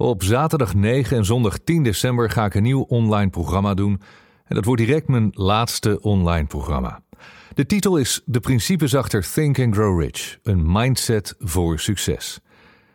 [0.00, 4.00] Op zaterdag 9 en zondag 10 december ga ik een nieuw online programma doen.
[4.44, 7.02] En dat wordt direct mijn laatste online programma.
[7.54, 12.40] De titel is De principes achter Think and Grow Rich: een mindset voor succes.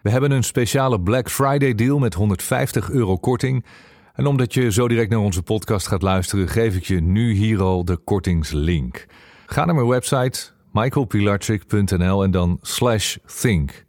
[0.01, 3.65] We hebben een speciale Black Friday deal met 150 euro korting.
[4.13, 7.61] En omdat je zo direct naar onze podcast gaat luisteren, geef ik je nu hier
[7.61, 9.05] al de kortingslink.
[9.45, 13.85] Ga naar mijn website michaelpilarchik.nl en dan slash think.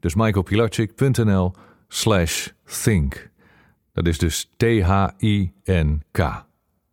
[0.00, 1.52] Dus michaelpilarchik.nl
[1.88, 3.30] slash think.
[3.92, 6.46] Dat is dus T-H-I-N-K.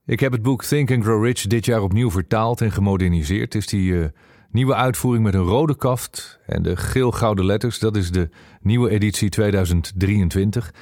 [0.06, 3.54] Ik heb het boek Think and Grow Rich dit jaar opnieuw vertaald en gemoderniseerd.
[3.54, 4.06] Het is die uh,
[4.50, 7.80] nieuwe uitvoering met een rode kaft en de geel-gouden letters.
[7.80, 8.30] Dat is de
[8.62, 10.74] nieuwe editie 2023.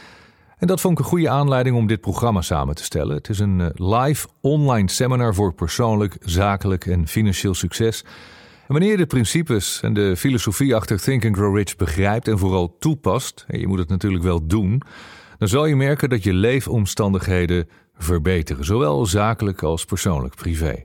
[0.57, 3.15] En dat vond ik een goede aanleiding om dit programma samen te stellen.
[3.15, 8.03] Het is een uh, live online seminar voor persoonlijk, zakelijk en financieel succes.
[8.67, 12.75] Wanneer je de principes en de filosofie achter Think and Grow Rich begrijpt en vooral
[12.79, 14.81] toepast, en je moet het natuurlijk wel doen,
[15.37, 20.83] dan zal je merken dat je leefomstandigheden verbeteren, zowel zakelijk als persoonlijk, privé.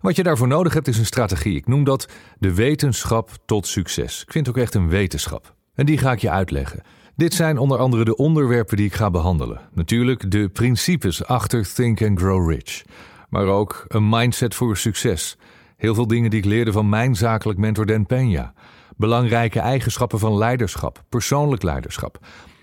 [0.00, 1.56] Wat je daarvoor nodig hebt is een strategie.
[1.56, 4.22] Ik noem dat de wetenschap tot succes.
[4.22, 5.54] Ik vind het ook echt een wetenschap.
[5.74, 6.82] En die ga ik je uitleggen.
[7.16, 9.60] Dit zijn onder andere de onderwerpen die ik ga behandelen.
[9.74, 12.82] Natuurlijk de principes achter Think and Grow Rich.
[13.28, 15.36] Maar ook een mindset voor succes.
[15.78, 18.52] Heel veel dingen die ik leerde van mijn zakelijk mentor Dan Peña.
[18.96, 22.18] Belangrijke eigenschappen van leiderschap, persoonlijk leiderschap.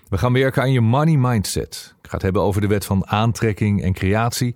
[0.08, 1.94] We gaan werken aan je money mindset.
[2.02, 4.54] Ik ga het hebben over de wet van aantrekking en creatie.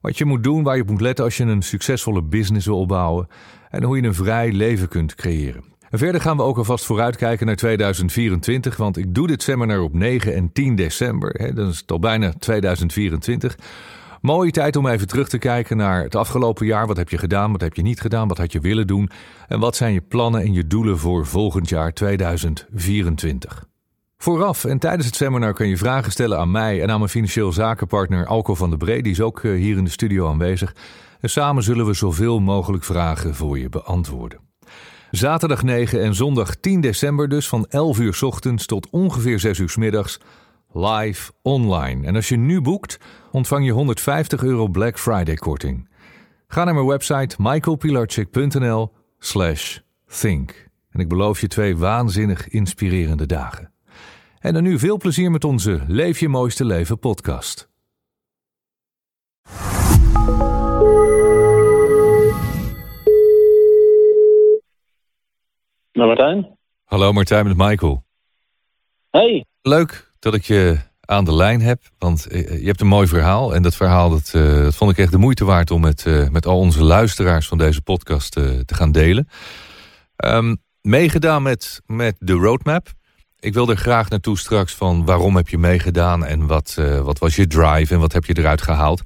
[0.00, 2.78] Wat je moet doen, waar je op moet letten als je een succesvolle business wil
[2.78, 3.28] opbouwen.
[3.70, 5.64] En hoe je een vrij leven kunt creëren.
[5.90, 9.94] En verder gaan we ook alvast vooruitkijken naar 2024, want ik doe dit seminar op
[9.94, 11.34] 9 en 10 december.
[11.38, 13.56] Hè, dan is het al bijna 2024.
[14.22, 16.86] Mooie tijd om even terug te kijken naar het afgelopen jaar.
[16.86, 19.10] Wat heb je gedaan, wat heb je niet gedaan, wat had je willen doen
[19.48, 23.66] en wat zijn je plannen en je doelen voor volgend jaar 2024.
[24.16, 27.52] Vooraf en tijdens het seminar kun je vragen stellen aan mij en aan mijn financieel
[27.52, 29.02] zakenpartner Alco van der Bree.
[29.02, 30.74] Die is ook eh, hier in de studio aanwezig.
[31.20, 34.40] En samen zullen we zoveel mogelijk vragen voor je beantwoorden.
[35.10, 39.74] Zaterdag 9 en zondag 10 december dus van 11 uur ochtends tot ongeveer 6 uur
[39.78, 40.20] middags
[40.72, 42.06] live online.
[42.06, 42.98] En als je nu boekt,
[43.32, 45.88] ontvang je 150 euro Black Friday korting.
[46.46, 49.78] Ga naar mijn website michaelpilarchik.nl slash
[50.20, 50.68] think.
[50.90, 53.72] En ik beloof je twee waanzinnig inspirerende dagen.
[54.38, 57.70] En dan nu veel plezier met onze Leef je mooiste leven podcast.
[65.92, 66.58] Nou, Martijn.
[66.84, 68.04] Hallo Martijn met Michael.
[69.10, 69.44] Hey.
[69.62, 70.78] Leuk dat ik je
[71.12, 73.54] aan de lijn heb, want eh, je hebt een mooi verhaal.
[73.54, 76.46] En dat verhaal dat, uh, dat vond ik echt de moeite waard om met, met
[76.46, 79.28] al onze luisteraars van deze podcast te gaan delen.
[80.24, 82.92] Um, meegedaan met, met de roadmap.
[83.40, 87.36] Ik wil er graag naartoe straks van waarom heb je meegedaan en wat, wat was
[87.36, 89.02] je drive en wat heb je eruit gehaald.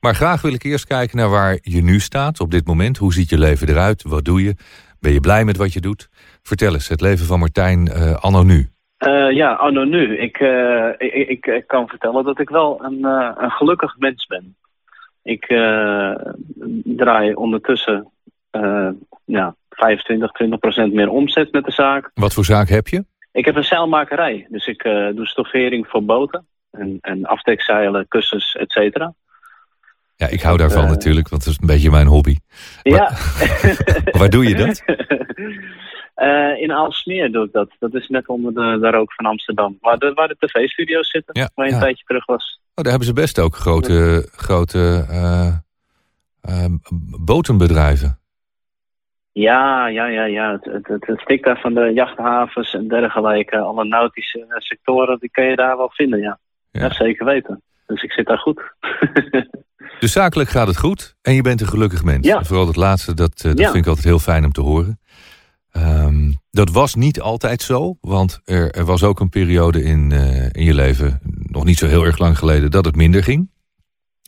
[0.00, 2.96] Maar graag wil ik eerst kijken naar waar je nu staat op dit moment.
[2.96, 4.02] Hoe ziet je leven eruit?
[4.02, 4.56] Wat doe je?
[5.00, 6.08] Ben je blij met wat je doet?
[6.42, 8.70] Vertel eens, het leven van Martijn anno nu.
[9.06, 10.18] Uh, ja, anno nu.
[10.18, 14.26] Ik, uh, ik, ik, ik, kan vertellen dat ik wel een, uh, een gelukkig mens
[14.26, 14.56] ben.
[15.22, 15.46] Ik
[16.84, 18.10] draai ondertussen
[19.24, 22.10] ja, 25, 20 procent meer omzet met de zaak.
[22.14, 23.04] Wat voor zaak heb je?
[23.32, 24.46] Ik heb een zeilmakerij.
[24.48, 24.82] Dus ik
[25.14, 26.46] doe stoffering voor boten.
[26.70, 29.14] En, en afdekzeilen, kussens, et cetera.
[30.16, 32.36] Ja, ik hou daarvan natuurlijk, want het is een beetje mijn hobby.
[32.82, 33.12] Ja.
[34.18, 34.82] Waar doe je dat?
[36.18, 37.70] Uh, in Aalsmeer doe ik dat.
[37.78, 39.78] Dat is net onder de, de rook van Amsterdam.
[39.80, 41.84] Waar de, waar de tv-studio's zitten, ja, waar je een ja.
[41.84, 42.60] tijdje terug was.
[42.74, 45.54] Oh, daar hebben ze best ook grote, grote uh,
[46.48, 46.64] uh,
[47.20, 48.18] botenbedrijven.
[49.32, 50.52] Ja, ja, ja, ja.
[50.52, 53.58] Het, het, het, het stikt daar van de jachthavens en dergelijke.
[53.58, 56.38] Alle nautische sectoren, die kan je daar wel vinden, ja.
[56.70, 57.62] Ja, zeker weten.
[57.86, 58.62] Dus ik zit daar goed.
[60.00, 62.26] dus zakelijk gaat het goed en je bent een gelukkig mens.
[62.26, 62.44] Ja.
[62.44, 65.00] Vooral dat laatste, dat, dat vind ik altijd heel fijn om te horen.
[65.76, 70.44] Um, dat was niet altijd zo, want er, er was ook een periode in, uh,
[70.44, 73.50] in je leven, nog niet zo heel erg lang geleden, dat het minder ging.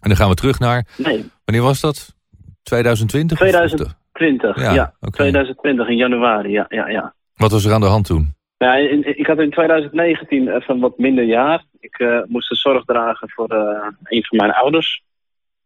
[0.03, 1.31] En dan gaan we terug naar, nee.
[1.45, 2.15] wanneer was dat?
[2.63, 3.39] 2020?
[3.39, 4.75] 2020, ja.
[4.75, 5.11] ja okay.
[5.11, 7.15] 2020 in januari, ja, ja, ja.
[7.35, 8.35] Wat was er aan de hand toen?
[8.59, 11.65] In, ik had in 2019 even een wat minder jaar.
[11.79, 15.03] Ik uh, moest de zorg dragen voor uh, een van mijn ouders.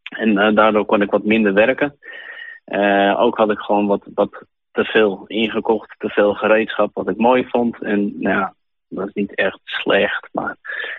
[0.03, 1.99] En daardoor kon ik wat minder werken.
[3.17, 4.45] ook had ik gewoon wat, wat
[4.75, 7.83] te veel ingekocht, te veel gereedschap wat ik mooi vond.
[7.83, 8.55] En nou ja,
[8.89, 10.57] dat is niet echt slecht, maar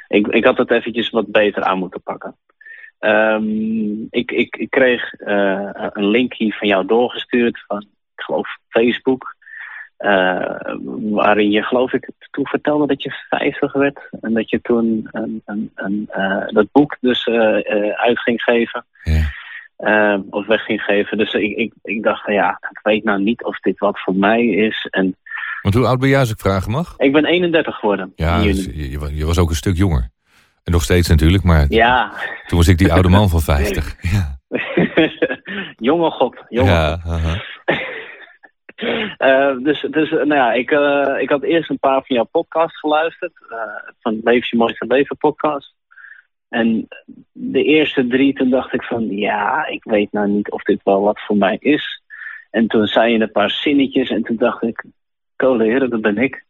[0.07, 2.35] ik, ik had het eventjes wat beter aan moeten pakken.
[2.99, 7.81] Um, ik, ik, ik kreeg uh, een link hier van jou doorgestuurd van,
[8.15, 9.35] ik geloof, Facebook.
[11.09, 13.99] waarin je, geloof ik, toen vertelde dat je 50 werd.
[14.21, 16.09] En dat je toen een, een, een,
[16.47, 17.27] dat boek dus
[17.95, 18.85] uit ging geven.
[19.03, 19.31] Ja.
[20.29, 21.17] Of weg ging geven.
[21.17, 24.45] Dus ik, ik, ik dacht, ja, ik weet nou niet of dit wat voor mij
[24.45, 24.87] is.
[24.91, 25.15] En,
[25.61, 26.93] Want hoe oud ben jij als ik vragen mag?
[26.97, 28.13] Ik ben 31 geworden.
[28.15, 30.13] Ja, dus je, je was ook een stuk jonger.
[30.65, 32.11] En nog steeds natuurlijk, maar ja.
[32.47, 33.95] toen was ik die oude man van 50.
[34.01, 34.39] Ja.
[35.89, 37.43] jonge god, jonge ja, god.
[39.17, 42.79] Uh, dus dus nou ja, ik, uh, ik had eerst een paar van jouw podcasts
[42.79, 43.33] geluisterd.
[43.51, 43.57] Uh,
[44.01, 45.73] van Leef je mooiste leven podcast.
[46.55, 46.87] En
[47.31, 49.07] de eerste drie, toen dacht ik van...
[49.09, 52.01] Ja, ik weet nou niet of dit wel wat voor mij is.
[52.49, 54.83] En toen zei je een paar zinnetjes en toen dacht ik...
[55.35, 56.45] Heren, dat ben ik.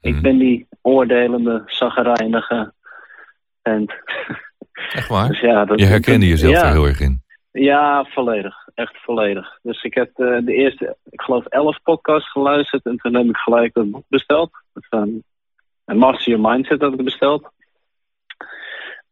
[0.00, 0.22] Ik Mhm.
[0.22, 2.72] ben die oordelende, zaggerijnige
[3.62, 3.92] vent.
[4.92, 5.28] Echt waar?
[5.32, 6.64] Dus ja, dat, Je herkende jezelf ja.
[6.64, 7.22] er heel erg in.
[7.52, 8.68] Ja, volledig.
[8.74, 9.58] Echt volledig.
[9.62, 12.84] Dus ik heb uh, de eerste, ik geloof, elf podcasts geluisterd.
[12.84, 14.50] En toen heb ik gelijk een boek besteld.
[14.90, 15.24] Een
[15.84, 17.50] Master Your Mindset had ik besteld.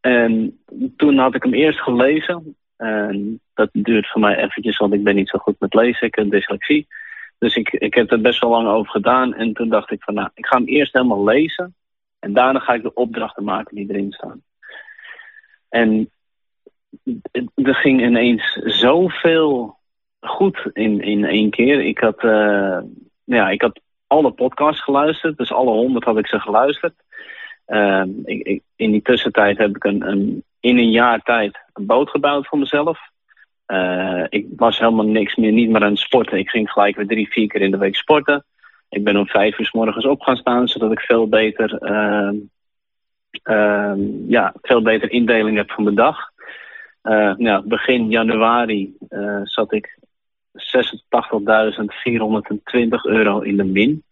[0.01, 0.61] En
[0.97, 2.57] toen had ik hem eerst gelezen.
[2.77, 6.07] En dat duurt voor mij eventjes, want ik ben niet zo goed met lezen.
[6.07, 6.87] Ik heb dyslexie.
[7.39, 9.35] Dus ik, ik heb er best wel lang over gedaan.
[9.35, 11.75] En toen dacht ik van, nou, ik ga hem eerst helemaal lezen.
[12.19, 14.43] En daarna ga ik de opdrachten maken die erin staan.
[15.69, 16.11] En
[17.55, 19.79] er ging ineens zoveel
[20.21, 21.81] goed in, in één keer.
[21.81, 22.79] Ik had, uh,
[23.25, 26.95] ja, ik had alle podcasts geluisterd, dus alle honderd had ik ze geluisterd.
[28.25, 32.47] Ik, in die tussentijd heb ik een, een, in een jaar tijd een boot gebouwd
[32.47, 32.99] voor mezelf.
[33.67, 36.39] Uh, ik was helemaal niks meer, niet meer aan het sporten.
[36.39, 38.45] Ik ging gelijk weer drie, vier keer in de week sporten.
[38.89, 41.79] Ik ben om vijf uur s morgens op gaan staan, zodat ik veel beter,
[44.29, 46.31] ja, veel beter indeling heb van mijn dag.
[47.03, 49.99] Uh, nou, begin januari uh, zat ik
[50.53, 50.61] 86.420
[53.03, 54.03] euro in de min.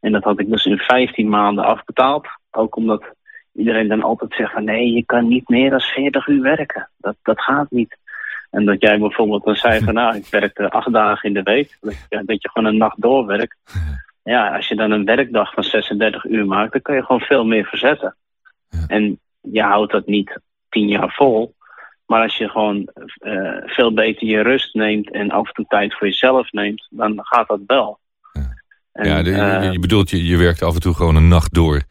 [0.00, 2.26] En dat had ik dus in 15 maanden afbetaald.
[2.56, 3.04] Ook omdat
[3.52, 6.90] iedereen dan altijd zegt van nee, je kan niet meer dan 40 uur werken.
[6.96, 7.96] Dat, dat gaat niet.
[8.50, 11.78] En dat jij bijvoorbeeld dan zei van nou, ik werkte acht dagen in de week.
[11.80, 13.56] Dat, je gewoon een nacht doorwerkt.
[14.24, 17.44] Ja, als je dan een werkdag van 36 uur maakt, dan kan je gewoon veel
[17.44, 18.16] meer verzetten.
[18.86, 20.38] En je houdt dat niet
[20.68, 21.54] tien jaar vol.
[22.06, 22.88] Maar als je gewoon
[23.20, 27.18] uh, veel beter je rust neemt en af en toe tijd voor jezelf neemt, dan
[27.22, 27.98] gaat dat wel.
[28.32, 28.50] Ja,
[28.92, 31.54] en, ja de, uh, je bedoelt, je, je werkt af en toe gewoon een nacht
[31.54, 31.82] door.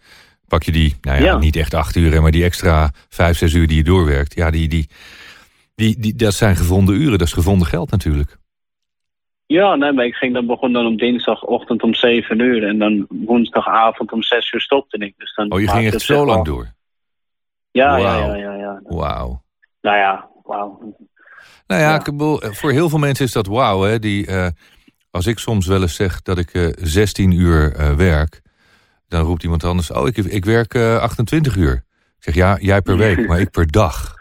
[0.52, 1.38] Pak je die, nou ja, ja.
[1.38, 4.36] niet echt acht uur, maar die extra vijf, zes uur die je doorwerkt.
[4.36, 4.90] Ja, die, die,
[5.76, 8.38] die, die, dat zijn gevonden uren, dat is gevonden geld natuurlijk.
[9.46, 13.06] Ja, nee, maar ik ging dan begon dan op dinsdagochtend om zeven uur en dan
[13.10, 15.14] woensdagavond om zes uur stopte ik.
[15.18, 16.74] Dus dan oh, je ging echt zo lang door?
[17.72, 18.06] Ja, wow.
[18.06, 18.80] ja, ja, ja, ja.
[18.84, 19.44] Wauw.
[19.82, 20.96] Nou ja, wauw.
[21.68, 22.52] Nou ja, ja.
[22.54, 23.82] voor heel veel mensen is dat wauw.
[23.82, 24.00] Hè?
[24.00, 24.48] Die, uh,
[25.12, 28.42] als ik soms wel eens zeg dat ik uh, 16 uur uh, werk,
[29.12, 31.74] dan roept iemand anders: Oh, ik, ik werk 28 uur.
[32.18, 34.14] Ik zeg ja, jij per week, maar ik per dag.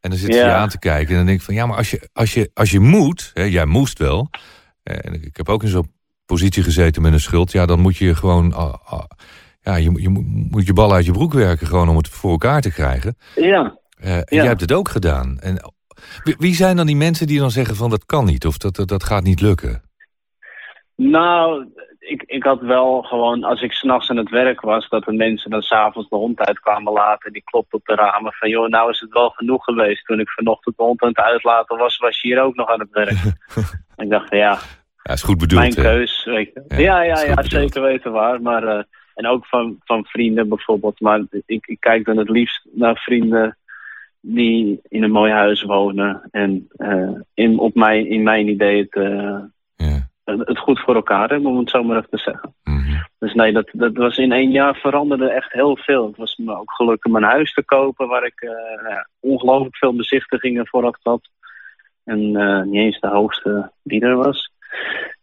[0.00, 0.46] En dan zit ze ja.
[0.46, 2.50] je aan te kijken en dan denk ik van ja, maar als je, als je,
[2.54, 4.30] als je moet, hè, jij moest wel.
[4.82, 5.92] En ik heb ook in zo'n
[6.26, 7.52] positie gezeten met een schuld.
[7.52, 8.50] Ja, dan moet je gewoon.
[8.50, 8.74] Uh,
[9.60, 10.08] ja, je, je
[10.50, 13.16] moet je bal uit je broek werken gewoon om het voor elkaar te krijgen.
[13.34, 13.78] Ja.
[14.00, 14.24] Uh, en ja.
[14.28, 15.38] jij hebt het ook gedaan.
[15.40, 15.72] En
[16.22, 18.88] wie zijn dan die mensen die dan zeggen van dat kan niet of dat, dat,
[18.88, 19.82] dat gaat niet lukken?
[20.96, 21.66] Nou,
[21.98, 25.50] ik, ik had wel gewoon, als ik s'nachts aan het werk was, dat de mensen
[25.50, 27.32] dan s'avonds de hond uit kwamen laten.
[27.32, 30.04] Die klopte op de ramen van, joh, nou is het wel genoeg geweest.
[30.04, 32.80] Toen ik vanochtend de hond aan het uitlaten was, was je hier ook nog aan
[32.80, 33.18] het werk.
[34.04, 34.58] ik dacht ja,
[35.02, 35.60] ja, is goed bedoeld.
[35.60, 35.82] Mijn hè?
[35.82, 36.64] keus, weet je.
[36.82, 38.42] Ja, ja, ja, ja zeker weten waar.
[38.42, 38.82] Maar, uh,
[39.14, 41.00] en ook van, van vrienden bijvoorbeeld.
[41.00, 43.58] Maar ik, ik kijk dan het liefst naar vrienden
[44.20, 46.28] die in een mooi huis wonen.
[46.30, 49.38] En uh, in, op mijn, in mijn idee het, uh,
[49.76, 50.08] ja.
[50.26, 52.54] Het goed voor elkaar hebben, om het zo maar even te zeggen.
[52.64, 53.06] Mm -hmm.
[53.18, 56.06] Dus nee, dat, dat was in één jaar veranderde echt heel veel.
[56.06, 58.40] Het was me ook gelukt om een huis te kopen waar ik
[58.88, 61.28] ja, ongelooflijk veel bezichtigingen voor had.
[62.04, 62.30] En
[62.70, 64.50] niet eens de hoogste die er was.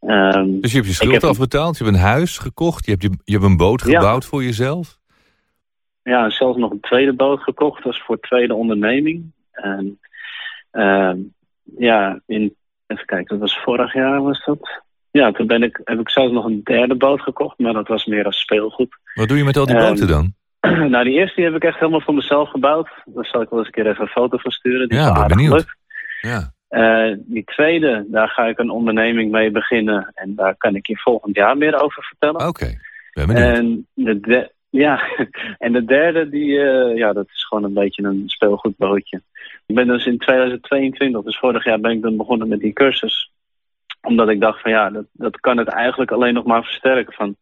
[0.02, 1.24] Um, dus je hebt je schuld heb...
[1.24, 4.30] afbetaald, je hebt een huis gekocht, je hebt, je, je hebt een boot gebouwd ja.
[4.30, 4.98] voor jezelf?
[6.04, 9.32] Ja, zelfs nog een tweede boot gekocht, dat was voor tweede onderneming.
[9.52, 10.00] En
[10.72, 11.14] uh,
[11.78, 12.56] ja, in,
[12.88, 14.83] even kijken, dat was vorig jaar was dat.
[15.20, 18.06] Ja, toen ben ik, heb ik zelfs nog een derde boot gekocht, maar dat was
[18.06, 18.98] meer als speelgoed.
[19.14, 20.34] Wat doe je met al die um, boten dan?
[20.92, 22.90] nou, die eerste die heb ik echt helemaal voor mezelf gebouwd.
[23.06, 24.90] Daar zal ik wel eens een keer even een foto van sturen.
[24.90, 25.66] Die ja, ben benieuwd.
[26.22, 26.54] Ja.
[26.70, 30.12] Uh, die tweede, daar ga ik een onderneming mee beginnen.
[30.14, 32.48] En daar kan ik je volgend jaar meer over vertellen.
[32.48, 32.78] Oké, okay.
[33.14, 33.58] ben benieuwd.
[33.58, 35.02] En de, de, ja,
[35.66, 39.22] en de derde, die, uh, ja, dat is gewoon een beetje een speelgoedbootje.
[39.66, 43.33] Ik ben dus in 2022, dus vorig jaar ben ik dan begonnen met die cursus.
[44.08, 47.14] Omdat ik dacht van ja, dat, dat kan het eigenlijk alleen nog maar versterken.
[47.14, 47.36] Van,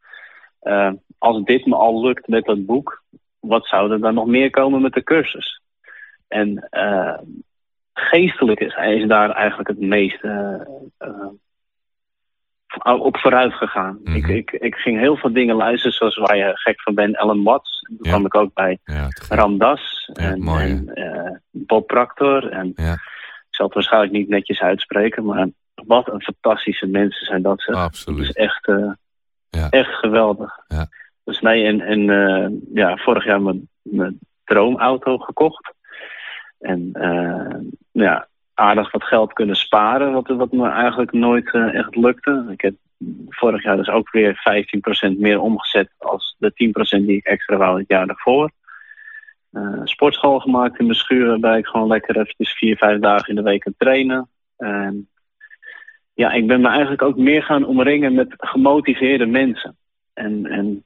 [0.63, 3.03] uh, als dit me al lukt met dat boek,
[3.39, 5.61] wat zou er dan nog meer komen met de cursus?
[6.27, 7.17] En uh,
[7.93, 10.61] geestelijk is, is daar eigenlijk het meest uh,
[12.83, 13.99] op vooruit gegaan.
[14.03, 14.15] Mm -hmm.
[14.15, 17.43] ik, ik, ik ging heel veel dingen luisteren, zoals waar je gek van bent, Ellen
[17.43, 17.79] Watts.
[17.79, 18.09] Toen ja.
[18.09, 22.49] kwam ik ook bij ja, Ram Dass en, mooi, en Bob Proctor.
[22.49, 22.73] En.
[23.51, 25.47] Ik zal het waarschijnlijk niet netjes uitspreken, maar
[25.85, 27.73] wat een fantastische mensen zijn dat ze.
[27.73, 28.29] Absoluut.
[28.29, 28.91] Is echt, uh,
[29.50, 29.69] ja.
[29.69, 30.59] echt geweldig.
[30.67, 30.88] Ja.
[31.23, 35.73] Dus nee, en, en uh, ja, vorig jaar mijn, mijn droomauto gekocht.
[36.59, 37.55] En uh,
[37.91, 42.45] ja, aardig wat geld kunnen sparen, wat, wat me eigenlijk nooit echt lukte.
[42.50, 42.75] Ik heb
[43.29, 44.41] vorig jaar dus ook weer
[45.15, 46.51] 15% meer omgezet als de
[47.00, 48.51] 10% die ik extra wou het jaar daarvoor.
[49.51, 53.35] Uh, sportschool gemaakt in mijn schuur, waarbij ik gewoon lekker eventjes vier, vijf dagen in
[53.35, 54.29] de week kan trainen.
[54.57, 55.09] En
[56.21, 59.77] ja, ik ben me eigenlijk ook meer gaan omringen met gemotiveerde mensen.
[60.13, 60.83] En, en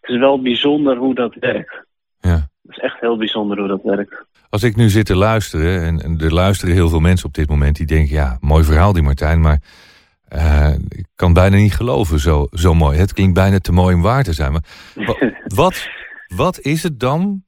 [0.00, 1.84] het is wel bijzonder hoe dat werkt.
[2.20, 2.48] Ja.
[2.62, 4.24] Het is echt heel bijzonder hoe dat werkt.
[4.50, 7.48] Als ik nu zit te luisteren, en, en er luisteren heel veel mensen op dit
[7.48, 9.62] moment die denken, ja, mooi verhaal die Martijn, maar
[10.32, 12.98] uh, ik kan bijna niet geloven, zo, zo mooi.
[12.98, 14.52] Het klinkt bijna te mooi om waar te zijn.
[14.52, 14.64] Maar
[15.62, 15.88] wat,
[16.26, 17.44] wat is het dan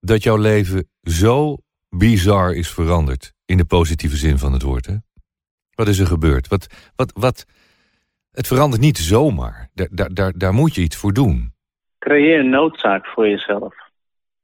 [0.00, 1.56] dat jouw leven zo
[1.88, 3.32] bizar is veranderd?
[3.44, 4.94] In de positieve zin van het woord, hè?
[5.82, 6.48] Wat is er gebeurd?
[6.48, 7.46] Wat, wat, wat,
[8.32, 9.68] het verandert niet zomaar.
[9.74, 11.52] Daar, daar, daar, daar moet je iets voor doen.
[11.98, 13.74] Creëer een noodzaak voor jezelf.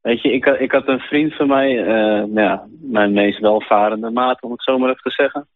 [0.00, 1.86] Weet je, ik, ik had een vriend van mij, uh,
[2.24, 5.46] nou ja, mijn meest welvarende maat, om het zo maar even te zeggen.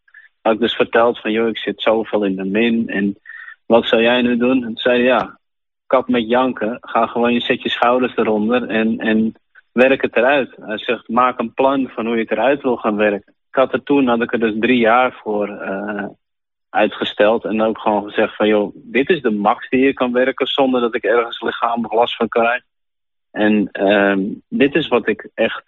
[0.41, 3.19] Had dus verteld van, joh, ik zit zoveel in de min en
[3.65, 4.63] wat zou jij nu doen?
[4.63, 5.39] En zei ja,
[5.87, 9.33] kap met janken, ga gewoon, zet je schouders eronder en, en
[9.71, 10.55] werk het eruit.
[10.61, 13.33] Hij zegt, maak een plan van hoe je het eruit wil gaan werken.
[13.53, 16.05] Ik had er toen, had ik er dus drie jaar voor uh,
[16.69, 17.45] uitgesteld.
[17.45, 20.81] En ook gewoon gezegd van, joh, dit is de max die je kan werken zonder
[20.81, 22.63] dat ik ergens lichamelijk last van krijg.
[23.31, 25.63] En uh, dit is wat ik echt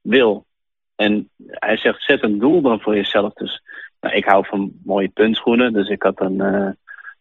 [0.00, 0.46] wil.
[0.94, 3.32] En hij zegt, zet een doel dan voor jezelf.
[3.32, 3.62] Dus
[4.00, 5.72] nou, ik hou van mooie puntschoenen.
[5.72, 6.70] Dus ik had een uh,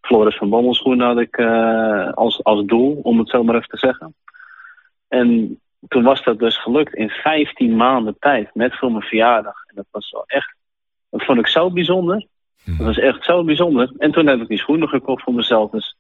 [0.02, 3.70] Floris van Bommel schoenen had ik, uh, als, als doel, om het zo maar even
[3.70, 4.16] te zeggen.
[5.08, 9.64] En toen was dat dus gelukt in 15 maanden tijd, net voor mijn verjaardag.
[9.68, 10.56] En dat was wel echt,
[11.10, 12.28] dat vond ik zo bijzonder.
[12.64, 13.92] Dat was echt zo bijzonder.
[13.98, 15.72] En toen heb ik die schoenen gekocht voor mezelf.
[15.72, 15.98] Dus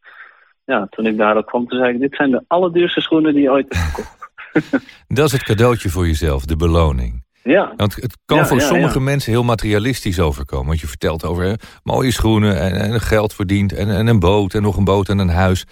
[0.65, 3.51] ja, toen ik daarop kwam, toen zei ik, dit zijn de allerduurste schoenen die je
[3.51, 4.29] ooit hebt gekocht.
[5.07, 7.23] dat is het cadeautje voor jezelf, de beloning.
[7.43, 7.73] Ja.
[7.75, 9.03] Want het kan ja, voor ja, sommige ja.
[9.03, 10.67] mensen heel materialistisch overkomen.
[10.67, 14.53] Want je vertelt over hè, mooie schoenen en, en geld verdiend en, en een boot
[14.53, 15.65] en nog een boot en een huis.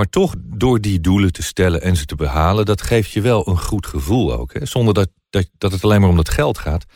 [0.00, 3.48] Maar toch door die doelen te stellen en ze te behalen, dat geeft je wel
[3.48, 4.52] een goed gevoel ook.
[4.52, 4.66] Hè?
[4.66, 6.86] Zonder dat, dat, dat het alleen maar om dat geld gaat.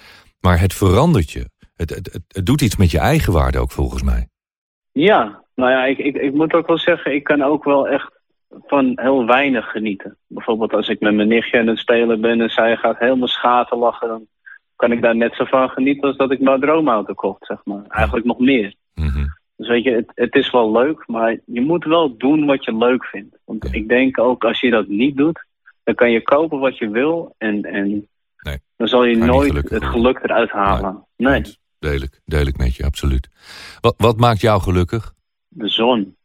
[0.40, 1.50] Maar het verandert je.
[1.76, 4.28] Het, het, het, doet iets met je eigen waarde ook volgens mij.
[4.92, 8.10] Ja, nou ja, ik, ik, ik moet ook wel zeggen, ik kan ook wel echt
[8.66, 10.16] van heel weinig genieten.
[10.26, 13.78] Bijvoorbeeld als ik met mijn nichtje aan het spelen ben en zij gaat helemaal schaten
[13.78, 14.26] lachen, dan
[14.76, 17.84] kan ik daar net zo van genieten als dat ik mijn droomauto kocht, zeg maar.
[17.88, 18.74] Eigenlijk nog meer.
[18.94, 19.26] Mhm.
[19.56, 22.76] Dus weet je, het, het is wel leuk, maar je moet wel doen wat je
[22.76, 23.36] leuk vindt.
[23.44, 23.72] Want Ja.
[23.72, 25.44] ik denk ook, als je dat niet doet,
[25.84, 28.08] dan kan je kopen wat je wil en, en
[28.42, 31.04] Nee, dan zal je nooit het geluk eruit halen.
[31.16, 31.58] Nee, Goed.
[32.24, 33.28] Deel ik met je, absoluut.
[33.80, 35.12] Wat, wat maakt jou gelukkig?
[35.48, 36.16] de zon.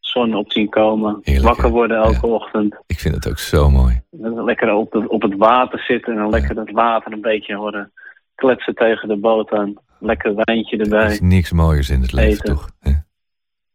[0.00, 2.32] Zon op zien komen, Heerlijk, wakker worden elke Ja.
[2.32, 2.76] ochtend.
[2.86, 4.02] Ik vind het ook zo mooi.
[4.44, 7.92] Lekker op, de, op het water zitten en dan lekker dat water een beetje horen
[8.34, 9.74] kletsen tegen de boot aan.
[9.98, 11.12] Lekker wijntje Er erbij.
[11.12, 12.54] is niks mooiers in het leven, Eten.
[12.54, 12.70] toch?
[12.80, 13.04] Ja,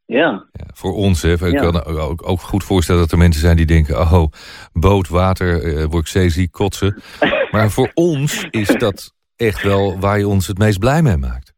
[0.05, 1.31] Ja, voor ons, hè.
[1.33, 1.59] Ik Ja.
[1.61, 3.99] kan ook, ook, goed voorstellen dat er mensen zijn die denken...
[3.99, 4.25] oh,
[4.73, 7.01] boot, water, eh, word ik zeeziek, kotsen.
[7.51, 11.53] maar voor ons is dat echt wel waar je ons het meest blij mee maakt.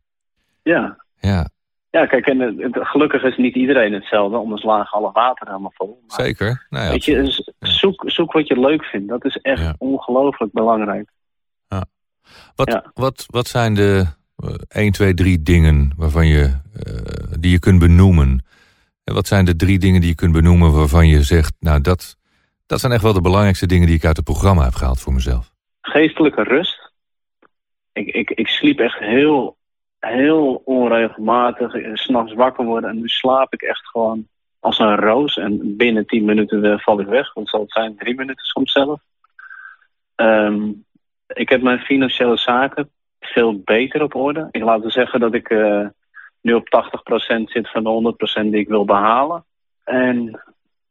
[0.63, 1.01] ja.
[1.19, 1.49] Ja,
[1.89, 5.71] Ja, kijk, en het, het- gelukkig is niet iedereen hetzelfde, anders lagen alle water helemaal
[5.75, 6.03] vol.
[6.07, 6.65] Maar, zeker.
[6.69, 9.07] Nou ja, weet je, dus zoek, zoek wat je leuk vindt.
[9.09, 9.75] Dat is echt Ja.
[9.77, 11.09] ongelooflijk belangrijk.
[12.55, 12.91] wat, ja.
[12.93, 14.05] wat, wat zijn de
[14.67, 18.45] 1, 2, 3 dingen waarvan je, eh, die je kunt benoemen?
[19.03, 21.55] En wat zijn de drie dingen die je kunt benoemen waarvan je zegt...
[21.59, 22.17] nou, dat,
[22.65, 25.13] dat zijn echt wel de belangrijkste dingen die ik uit het programma heb gehaald voor
[25.13, 25.51] mezelf.
[25.81, 26.91] Geestelijke rust.
[27.93, 29.57] Ik, ik, ik sliep echt heel,
[29.99, 31.73] heel onregelmatig.
[31.73, 34.27] eh, S'nachts wakker worden en nu slaap ik echt gewoon
[34.59, 35.37] als een roos.
[35.37, 37.33] En binnen tien minuten val ik weg.
[37.33, 39.01] Want het zijn drie minuten soms zelf.
[40.15, 40.71] Ehm,
[41.27, 42.89] ik heb mijn financiële zaken
[43.33, 44.47] veel beter op orde.
[44.51, 45.87] Ik laat zeggen dat ik eh,
[46.41, 46.67] nu op
[47.39, 49.45] 80% zit van de 100% die ik wil behalen.
[49.83, 50.41] En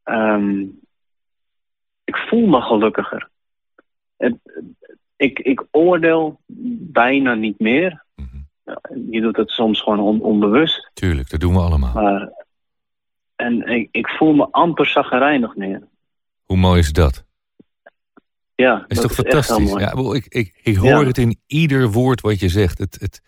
[0.03, 0.61] ehm,
[2.05, 3.29] ik voel me gelukkiger.
[4.17, 4.37] Het,
[5.17, 6.41] ik, ik oordeel
[6.93, 8.05] bijna niet meer.
[8.15, 8.37] Mhm.
[9.11, 10.91] je doet het soms gewoon on, onbewust.
[10.95, 11.95] Tuurlijk, dat doen we allemaal.
[11.95, 12.33] Maar,
[13.37, 15.83] en ik, ik voel me amper zaggerijnig meer.
[16.45, 17.25] Hoe mooi is dat?
[18.55, 19.81] Ja, is dat toch is heel fantastisch?
[19.81, 21.07] Ja, ik, ik, ik hoor Ja.
[21.07, 22.79] het in ieder woord wat je zegt.
[22.79, 23.21] Het, het,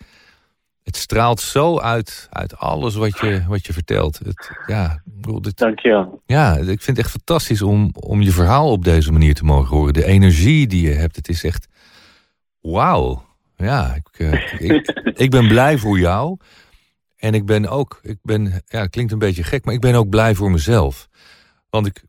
[0.83, 4.19] het straalt zo uit, uit alles wat je, wat je vertelt.
[4.25, 5.01] Het, ja,
[5.41, 6.21] dit, Dankjewel.
[6.25, 9.77] ja, ik vind het echt fantastisch om, om je verhaal op deze manier te mogen
[9.77, 9.93] horen.
[9.93, 11.67] De energie die je hebt, het is echt
[12.61, 13.25] wauw.
[13.57, 16.37] Ja, ik, eh, ik, ik ben blij voor jou.
[17.15, 19.95] En ik ben ook, ik ben, ja, het klinkt een beetje gek, maar ik ben
[19.95, 21.07] ook blij voor mezelf.
[21.69, 22.03] Want ik,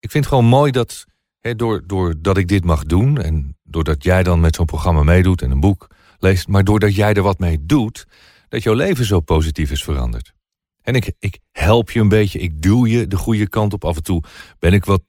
[0.00, 1.04] ik vind het gewoon mooi dat,
[1.54, 5.50] door, doordat ik dit mag doen en doordat jij dan met zo'n programma meedoet en
[5.50, 5.86] een boek
[6.18, 8.06] leest, maar doordat jij er wat mee doet,
[8.48, 10.34] dat jouw leven zo positief is veranderd.
[10.82, 13.84] En ik, ik help je een beetje, ik duw je de goede kant op.
[13.84, 14.22] Af en toe
[14.58, 15.02] ben ik wat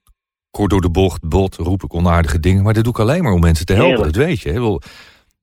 [0.50, 2.62] kort door de bocht, bot, roep ik onaardige dingen.
[2.62, 4.14] Maar dat doe ik alleen maar om mensen te helpen, Heerlijk.
[4.14, 4.80] dat weet je.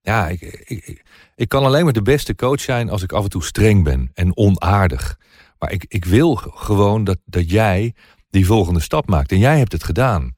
[0.01, 1.03] Ja, ik, ik,
[1.35, 4.11] ik, kan alleen maar de beste coach zijn als ik af en toe streng ben
[4.13, 5.19] en onaardig.
[5.59, 7.93] Maar ik, ik wil gewoon dat, dat jij
[8.29, 9.31] die volgende stap maakt.
[9.31, 10.35] En jij hebt het gedaan.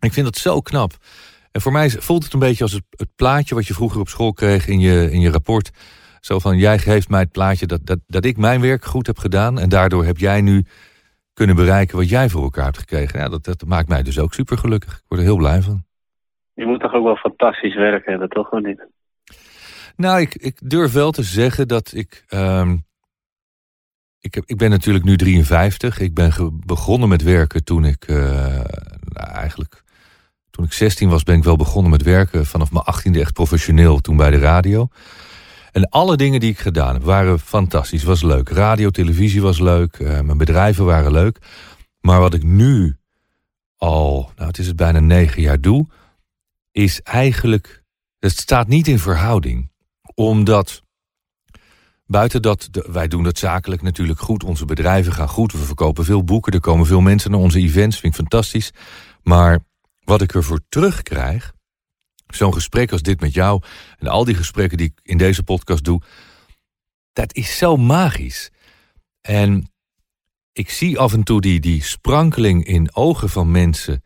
[0.00, 0.92] Ik vind dat zo knap.
[1.52, 4.08] En voor mij voelt het een beetje als het, het plaatje wat je vroeger op
[4.08, 5.70] school kreeg in je, in je rapport.
[6.20, 9.18] Zo van, jij geeft mij het plaatje dat, dat, dat ik mijn werk goed heb
[9.18, 9.58] gedaan.
[9.58, 10.64] En daardoor heb jij nu
[11.32, 13.18] kunnen bereiken wat jij voor elkaar hebt gekregen.
[13.18, 14.92] Ja, dat, dat maakt mij dus ook super gelukkig.
[14.94, 15.84] Ik word er heel blij van.
[16.54, 18.86] Je moet toch ook wel fantastisch werk hebben, toch of niet?
[19.96, 22.24] Nou, ik, ik durf wel te zeggen dat ik.
[22.28, 22.76] ehm,
[24.20, 25.98] ik, heb, ik ben natuurlijk nu 53.
[26.00, 28.04] Ik ben begonnen met werken toen ik.
[28.04, 28.16] eh,
[29.00, 29.82] nou, eigenlijk.
[30.50, 32.46] Toen ik 16 was, ben ik wel begonnen met werken.
[32.46, 34.88] Vanaf mijn 18e echt professioneel, toen bij de radio.
[35.72, 38.02] En alle dingen die ik gedaan heb waren fantastisch.
[38.02, 38.48] Was leuk.
[38.48, 39.94] Radio, televisie was leuk.
[39.94, 41.38] eh, mijn bedrijven waren leuk.
[42.00, 42.96] Maar wat ik nu
[43.76, 45.86] al, nou het is het bijna negen jaar doe,
[46.72, 47.82] is eigenlijk,
[48.18, 49.70] het staat niet in verhouding.
[50.14, 50.82] Omdat,
[52.06, 56.24] buiten dat, wij doen dat zakelijk natuurlijk goed, onze bedrijven gaan goed, we verkopen veel
[56.24, 58.72] boeken, er komen veel mensen naar onze events, vind ik fantastisch.
[59.22, 59.58] Maar
[60.10, 61.52] wat ik ervoor terugkrijg,
[62.26, 63.62] zo'n gesprek als dit met jou
[63.98, 66.02] en al die gesprekken die ik in deze podcast doe,
[67.12, 68.50] dat is zo magisch.
[69.20, 69.72] En
[70.52, 74.04] ik zie af en toe die, die sprankeling in ogen van mensen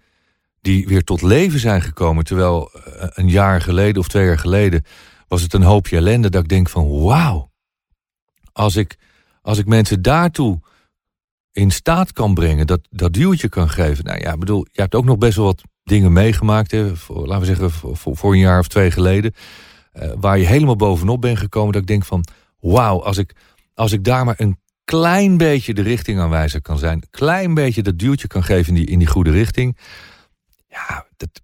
[0.61, 2.25] die weer tot leven zijn gekomen.
[2.25, 4.85] Terwijl eh, een jaar geleden of twee jaar geleden
[5.29, 6.31] was het een hoopje ellende.
[6.31, 7.51] Dat ik denk van wauw,
[8.53, 8.99] als ik,
[9.43, 10.61] als ik mensen daartoe
[11.55, 14.05] in staat kan brengen, dat, dat duwtje kan geven.
[14.05, 16.71] Nou ja, bedoel, je hebt ook nog best wel wat dingen meegemaakt.
[16.71, 19.35] Hè, laten we zeggen, voor, een jaar of twee geleden.
[19.93, 21.73] eh, waar je helemaal bovenop bent gekomen.
[21.73, 22.25] Dat ik denk van
[22.61, 23.35] wauw, als ik,
[23.75, 26.97] als ik daar maar een klein beetje de richtingaanwijzer kan zijn.
[26.97, 29.79] Een klein beetje dat duwtje kan geven in die, in die goede richting.
[30.69, 31.43] Ja, dat,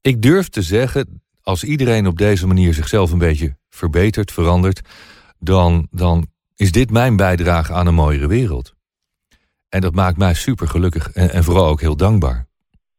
[0.00, 4.80] ik durf te zeggen, als iedereen op deze manier zichzelf een beetje verbetert, verandert,
[5.38, 8.73] dan, dan is dit mijn bijdrage aan een mooiere wereld.
[9.74, 12.46] En dat maakt mij super gelukkig en, en vooral ook heel dankbaar.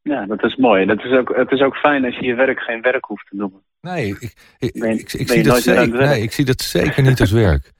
[0.02, 0.86] Ja, dat is mooi.
[0.86, 3.36] Dat is ook, het is ook fijn als je je werk geen werk hoeft te
[3.36, 3.62] noemen.
[3.82, 7.32] Nee, ik, ik, Ben ik, zie dat zeker, nee, ik zie dat zeker niet als
[7.32, 7.72] werk.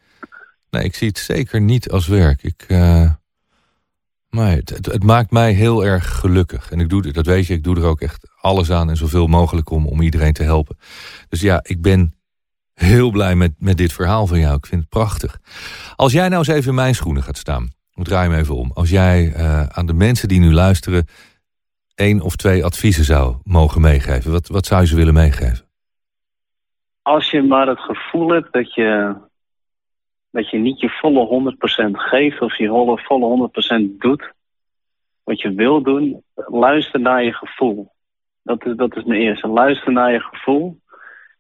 [0.70, 2.44] Nee, ik zie het zeker niet als werk.
[2.44, 2.66] Ik,
[4.30, 6.72] nee, het, het, het maakt mij heel erg gelukkig.
[6.72, 9.28] En ik doe, dat weet je, ik doe er ook echt alles aan en zoveel
[9.28, 10.78] mogelijk om, om iedereen te helpen.
[11.30, 12.16] Dus ja, ik ben
[12.74, 14.56] heel blij met, met dit verhaal van jou.
[14.56, 15.40] Ik vind het prachtig.
[15.96, 17.74] Als jij nou eens even in mijn schoenen gaat staan.
[17.96, 18.72] Ik draai hem even om.
[18.74, 21.06] Als jij eh, aan de mensen die nu luisteren
[21.96, 24.32] één of twee adviezen zou mogen meegeven.
[24.32, 25.66] Wat, wat zou je ze willen meegeven?
[27.02, 29.16] Als je maar het gevoel hebt dat je,
[30.32, 31.54] dat je niet je volle
[31.88, 33.50] 100% geeft of je volle, volle
[33.94, 34.34] 100% doet
[35.26, 37.92] wat je wil doen, luister naar je gevoel.
[38.44, 39.48] Dat is, dat is mijn eerste.
[39.48, 40.80] Luister naar je gevoel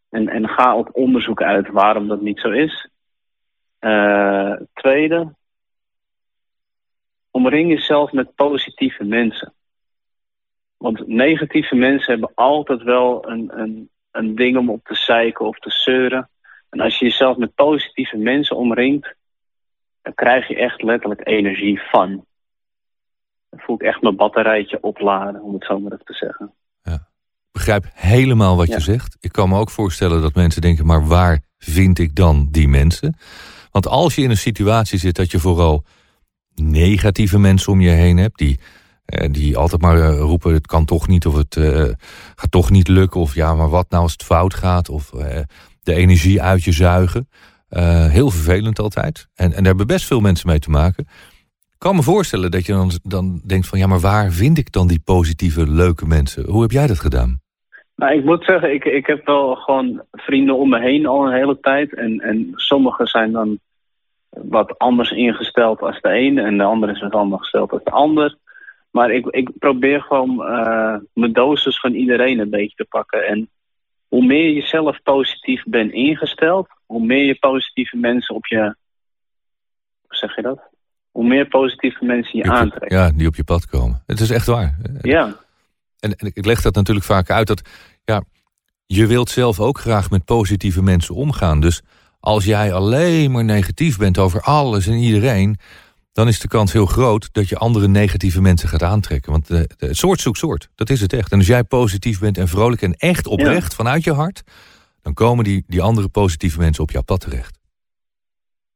[0.09, 2.89] en, en ga op onderzoek uit waarom dat niet zo is.
[3.79, 5.33] Eh, tweede,
[7.45, 9.53] omring jezelf met positieve mensen.
[10.77, 15.59] Want negatieve mensen hebben altijd wel een, een, een ding om op te zeiken of
[15.59, 16.29] te zeuren.
[16.69, 19.15] En als je jezelf met positieve mensen omringt,
[20.01, 22.25] dan krijg je echt letterlijk energie van.
[23.49, 26.53] Dan voel ik echt mijn batterijtje opladen, om het zo maar te zeggen.
[26.83, 28.75] Ik begrijp helemaal wat Ja.
[28.75, 29.17] je zegt.
[29.19, 33.17] Ik kan me ook voorstellen dat mensen denken, maar waar vind ik dan die mensen?
[33.71, 35.83] Want als je in een situatie zit dat je vooral
[36.55, 38.59] negatieve mensen om je heen hebt, die,
[39.05, 41.83] eh, die altijd maar eh, roepen, het kan toch niet, of het eh,
[42.35, 45.09] gaat toch niet lukken, of ja, maar wat nou als het fout gaat, of
[45.83, 47.29] de energie uit je zuigen.
[48.09, 49.27] Heel vervelend altijd.
[49.35, 51.05] En, en daar hebben best veel mensen mee te maken.
[51.71, 54.71] Ik kan me voorstellen dat je dan, dan denkt van, ja, maar waar vind ik
[54.71, 56.49] dan die positieve, leuke mensen?
[56.49, 57.41] Hoe heb jij dat gedaan?
[57.95, 61.33] Nou, ik moet zeggen, ik, ik heb wel gewoon vrienden om me heen al een
[61.33, 61.95] hele tijd.
[61.95, 63.59] En, en sommigen zijn dan
[64.43, 67.91] wat anders ingesteld als de ene en de andere is wat anders gesteld als de
[67.91, 68.37] ander.
[68.91, 73.27] Maar ik, ik probeer gewoon uh, mijn dosis van iedereen een beetje te pakken.
[73.27, 73.49] En
[74.07, 78.75] hoe meer je zelf positief bent ingesteld, hoe meer je positieve mensen op je.
[80.01, 80.59] Hoe zeg je dat?
[81.11, 82.91] Hoe meer positieve mensen je, je aantrekt.
[82.91, 84.03] Ja, die op je pad komen.
[84.05, 84.77] Het is echt waar.
[85.01, 85.35] Ja.
[85.99, 87.69] En, en ik leg dat natuurlijk vaak uit dat.
[88.03, 88.23] Ja,
[88.85, 91.59] je wilt zelf ook graag met positieve mensen omgaan.
[91.59, 91.81] Dus
[92.25, 95.57] als jij alleen maar negatief bent over alles en iedereen,
[96.13, 99.31] dan is de kans heel groot dat je andere negatieve mensen gaat aantrekken.
[99.31, 101.31] Want de, de soort zoekt soort, dat is het echt.
[101.31, 104.43] En als jij positief bent en vrolijk en echt oprecht vanuit je hart,
[105.01, 107.59] dan komen die, die andere positieve mensen op jouw pad terecht.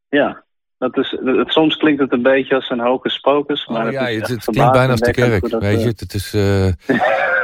[0.10, 0.44] Ja,
[0.78, 3.68] dat is, het, soms klinkt het een beetje als een hocus pocus.
[3.68, 5.88] Maar oh, ja, het, het, klinkt bijna als de kerk, weet je.
[5.88, 6.34] Eh, het is...
[6.34, 6.72] Uh...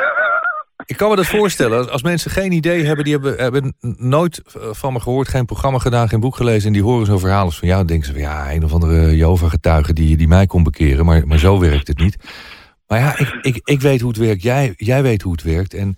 [0.86, 1.92] Ik kan me dat voorstellen.
[1.92, 6.20] Als mensen geen idee hebben, die hebben, nooit van me gehoord, geen programma gedaan, geen
[6.20, 6.68] boek gelezen.
[6.68, 7.80] En die horen zo'n verhaal als van jou.
[7.80, 11.06] Dan denken ze van ja, een of andere Jehovah-getuige die, die mij kon bekeren.
[11.06, 12.16] Maar, maar zo werkt het niet.
[12.88, 14.42] Maar ja, ik, ik, ik weet hoe het werkt.
[14.42, 15.74] Jij, jij weet hoe het werkt.
[15.74, 15.98] En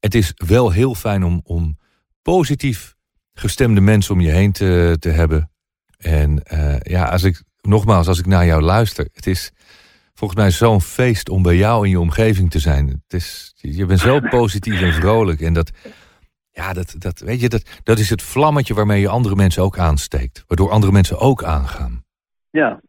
[0.00, 1.78] het is wel heel fijn om, om
[2.22, 2.94] positief
[3.34, 5.50] gestemde mensen om je heen te, te hebben.
[5.98, 9.52] En uh, ja, als ik, nogmaals, als ik naar jou luister, het is
[10.14, 12.86] volgens mij zo'n feest om bij jou in je omgeving te zijn.
[12.86, 15.40] Het is, je bent zo positief en vrolijk.
[15.40, 15.70] En dat,
[16.50, 19.78] ja, dat, dat, weet je, dat, dat is het vlammetje waarmee je andere mensen ook
[19.78, 20.44] aansteekt.
[20.46, 22.04] Waardoor andere mensen ook aangaan.
[22.50, 22.80] Ja,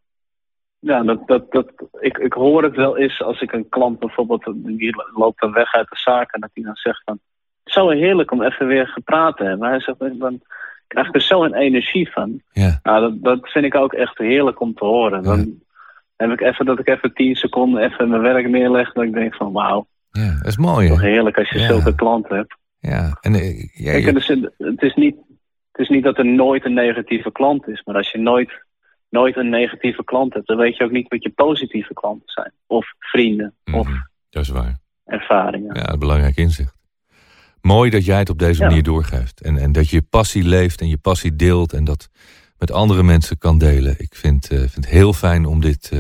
[0.80, 4.54] ja dat, dat, dat, ik, ik hoor het wel eens als ik een klant bijvoorbeeld,
[4.56, 7.24] die loopt dan weg uit de zaak en dat hij dan zegt van, het
[7.64, 9.70] is zo heerlijk om even weer gepraat te hebben.
[9.70, 10.42] Hij zegt, dan
[10.88, 12.42] krijg ik er zo een energie van.
[12.52, 12.80] Ja.
[12.84, 15.24] Nou, dat, dat vind ik ook echt heerlijk om te horen.
[15.24, 15.64] Dan,
[16.16, 18.94] heb ik even dat ik even tien seconden even mijn werk neerleg.
[18.94, 19.88] Dat ik denk van wauw.
[20.12, 20.88] Ja, dat is mooi.
[20.88, 22.56] Toch heerlijk als je zulke klanten hebt.
[22.80, 25.16] Ja, en uh, ja, Kijk, dus, het, is niet,
[25.72, 27.82] het is niet dat er nooit een negatieve klant is.
[27.86, 28.64] Maar als je nooit,
[29.10, 32.52] nooit een negatieve klant hebt, dan weet je ook niet wat je positieve klanten zijn.
[32.68, 33.54] Of vrienden.
[33.64, 33.88] Mm, of
[34.30, 34.80] dat is waar.
[35.06, 35.76] ervaringen.
[35.76, 36.74] Ja, belangrijk inzicht.
[37.62, 39.42] Mooi dat jij het op deze manier doorgeeft.
[39.42, 41.74] En, en dat je je passie leeft en je passie deelt.
[41.74, 42.10] En dat
[42.58, 43.96] met andere mensen kan delen.
[43.98, 46.00] Ik vind, uh, vind het heel fijn om dit uh,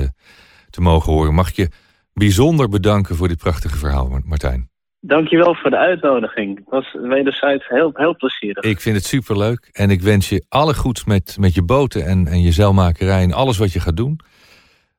[0.69, 1.33] te mogen horen.
[1.33, 1.69] Mag ik je
[2.13, 4.69] bijzonder bedanken voor dit prachtige verhaal, Martijn.
[4.99, 6.57] Dankjewel voor de uitnodiging.
[6.57, 8.63] Het was wederzijds heel, heel plezierig.
[8.63, 9.69] Ik vind het superleuk.
[9.71, 13.33] En ik wens je alle goeds met, met je boten en, en je zeilmakerij en
[13.33, 14.19] alles wat je gaat doen.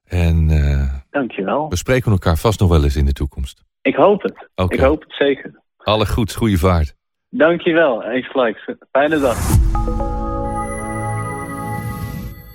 [0.04, 1.68] En uh, Dankjewel.
[1.68, 3.64] we spreken elkaar vast nog wel eens in de toekomst.
[3.82, 4.48] Ik hoop het.
[4.54, 4.78] Okay.
[4.78, 5.62] Ik hoop het zeker.
[5.76, 6.94] Alle goeds, goede vaart.
[7.30, 8.04] Dankjewel.
[8.04, 8.76] Eens gelijk.
[8.92, 9.36] Fijne dag.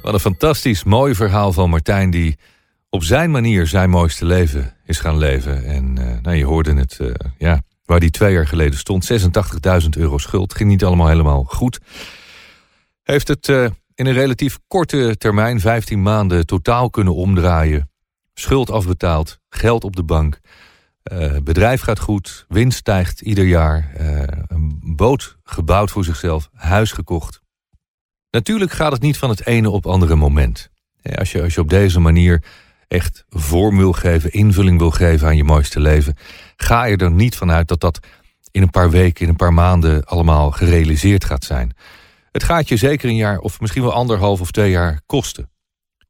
[0.02, 2.10] Wat een fantastisch mooi verhaal van Martijn...
[2.10, 2.38] die
[2.90, 5.66] op zijn manier zijn mooiste leven is gaan leven.
[5.66, 9.12] En uh, nou, je hoorde het, uh, ja, waar die twee jaar geleden stond.
[9.84, 10.54] 86.000 euro schuld.
[10.54, 11.80] Ging niet allemaal helemaal goed.
[13.04, 13.64] Heeft het uh,
[13.96, 17.90] in een relatief korte termijn, 15 maanden, totaal kunnen omdraaien.
[18.34, 20.40] Schuld afbetaald, geld op de bank.
[21.44, 23.92] bedrijf gaat goed, winst stijgt ieder jaar.
[24.48, 27.42] een boot gebouwd voor zichzelf, huis gekocht.
[28.32, 30.70] Natuurlijk gaat het niet van het ene op andere moment.
[31.16, 32.44] Als je, als je op deze manier
[32.88, 36.16] echt vorm wil geven, invulling wil geven aan je mooiste leven,
[36.56, 38.00] ga je er niet vanuit dat dat
[38.52, 41.76] in een paar weken, in een paar maanden allemaal gerealiseerd gaat zijn.
[42.32, 45.50] Het gaat je zeker een jaar of misschien wel anderhalf of twee jaar kosten.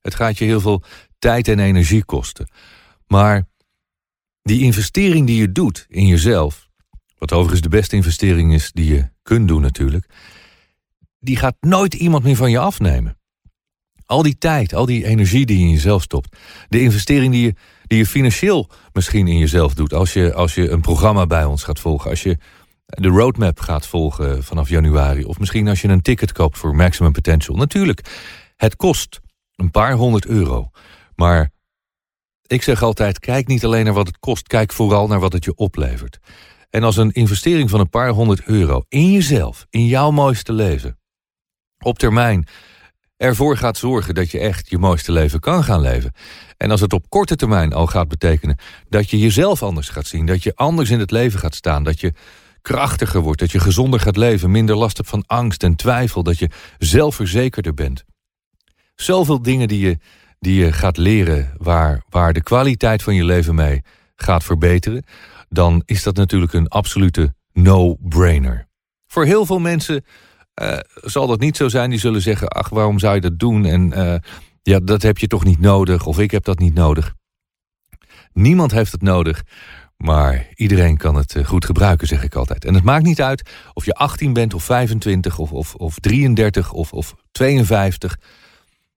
[0.01, 0.83] Het gaat je heel veel
[1.19, 2.51] tijd en energie kosten.
[3.07, 3.47] Maar
[4.41, 6.67] die investering die je doet in jezelf,
[7.17, 10.05] wat overigens de beste investering is die je kunt doen natuurlijk,
[11.21, 13.17] die gaat nooit iemand meer van je afnemen.
[14.05, 16.37] Al die tijd, al die energie die je in jezelf stopt.
[16.69, 17.53] De investering die je,
[17.87, 19.93] die je financieel misschien in jezelf doet.
[19.93, 22.09] Als je, als je een programma bij ons gaat volgen.
[22.09, 22.37] Als je
[22.85, 25.23] de roadmap gaat volgen vanaf januari.
[25.23, 27.57] Of misschien als je een ticket koopt voor Maximum Potential.
[27.57, 28.01] Natuurlijk,
[28.55, 29.19] het kost
[29.55, 30.69] een paar honderd euro.
[31.15, 31.51] Maar
[32.47, 34.47] ik zeg altijd, kijk niet alleen naar wat het kost.
[34.47, 36.19] Kijk vooral naar wat het je oplevert.
[36.69, 40.99] En als een investering van een paar honderd euro in jezelf, in jouw mooiste leven
[41.81, 42.47] op termijn
[43.17, 46.13] ervoor gaat zorgen dat je echt je mooiste leven kan gaan leven.
[46.57, 48.57] En als het op korte termijn al gaat betekenen
[48.89, 51.99] dat je jezelf anders gaat zien, dat je anders in het leven gaat staan, dat
[51.99, 52.13] je
[52.61, 56.39] krachtiger wordt, dat je gezonder gaat leven, minder last hebt van angst en twijfel, dat
[56.39, 58.03] je zelfverzekerder bent.
[58.95, 59.97] Zoveel dingen die je,
[60.39, 63.83] die je gaat leren waar, waar de kwaliteit van je leven mee
[64.15, 65.03] gaat verbeteren,
[65.49, 68.67] dan is dat natuurlijk een absolute no-brainer.
[69.07, 70.05] Voor heel veel mensen
[70.61, 71.89] uh, zal dat niet zo zijn.
[71.89, 73.65] Die zullen zeggen, ach, waarom zou je dat doen?
[73.65, 74.15] En uh,
[74.61, 76.05] ja, dat heb je toch niet nodig.
[76.05, 77.13] Of ik heb dat niet nodig.
[78.33, 79.43] Niemand heeft het nodig.
[79.97, 82.65] Maar iedereen kan het eh, goed gebruiken, zeg ik altijd.
[82.65, 86.71] En het maakt niet uit of je 18 bent of 25 of, of, of 33
[86.71, 88.17] of, of 52.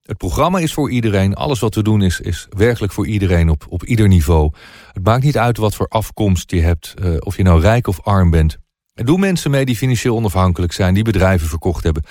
[0.02, 1.34] Het programma is voor iedereen.
[1.34, 4.52] Alles wat we doen is, is werkelijk voor iedereen op, op ieder niveau.
[4.92, 8.30] Het maakt niet uit wat voor afkomst je hebt, of je nou rijk of arm
[8.30, 8.58] bent.
[8.94, 12.02] Doen mensen mee die financieel onafhankelijk zijn, die bedrijven verkocht hebben,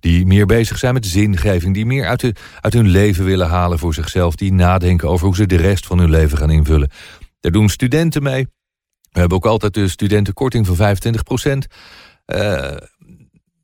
[0.00, 3.94] die meer bezig zijn met zingeving, die meer uit, uit hun leven willen halen voor
[3.94, 6.90] zichzelf, die nadenken over hoe ze de rest van hun leven gaan invullen.
[7.40, 8.46] Daar doen studenten mee.
[9.10, 11.66] We hebben ook altijd de studentenkorting van 25 procent.
[12.26, 12.76] Uh,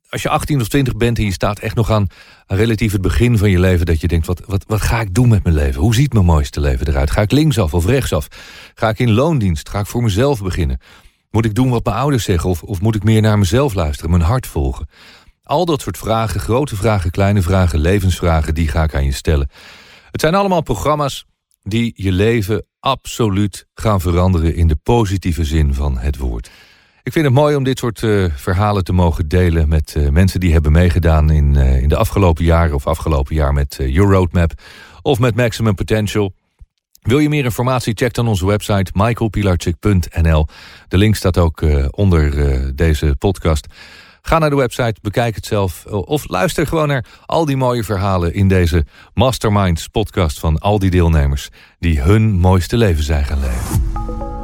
[0.09, 2.07] als je 18 of 20 bent en je staat echt nog aan,
[2.45, 3.85] aan, relatief het begin van je leven...
[3.85, 5.81] dat je denkt, wat, wat, wat ga ik doen met mijn leven?
[5.81, 7.11] Hoe ziet mijn mooiste leven eruit?
[7.11, 8.27] Ga ik linksaf of rechtsaf?
[8.73, 9.69] Ga ik in loondienst?
[9.69, 10.79] Ga ik voor mezelf beginnen?
[11.31, 14.11] Moet ik doen wat mijn ouders zeggen of, of moet ik meer naar mezelf luisteren,
[14.11, 14.87] mijn hart volgen?
[15.43, 18.53] Al dat soort vragen, grote vragen, kleine vragen, levensvragen...
[18.53, 19.49] die ga ik aan je stellen.
[20.11, 21.25] Het zijn allemaal programma's
[21.63, 24.55] die je leven absoluut gaan veranderen...
[24.55, 26.49] in de positieve zin van het woord.
[27.03, 30.39] Ik vind het mooi om dit soort uh, verhalen te mogen delen met uh, mensen
[30.39, 34.51] die hebben meegedaan in, uh, in de afgelopen jaren of afgelopen jaar met Your Roadmap
[35.01, 36.33] of met Maximum Potential.
[37.01, 37.93] Wil je meer informatie?
[37.95, 40.47] Check dan onze website michaelpilarchik.nl.
[40.87, 43.67] De link staat ook onder deze podcast.
[44.21, 48.33] Ga naar de website, bekijk het zelf of luister gewoon naar al die mooie verhalen
[48.33, 54.38] in deze Masterminds podcast van al die deelnemers die hun mooiste leven zijn gaan leven.